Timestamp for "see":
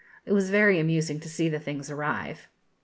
1.29-1.47